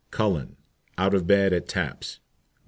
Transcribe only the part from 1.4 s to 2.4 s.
at taps.